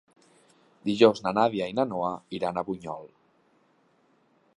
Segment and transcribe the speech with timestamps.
[0.89, 2.09] Dijous na Nàdia i na Noa
[2.39, 3.05] iran a Bunyol.